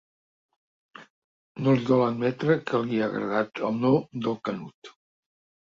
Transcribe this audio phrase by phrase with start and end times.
[1.65, 3.95] No li dol admetre que li ha agradat el no
[4.27, 4.95] del Canut.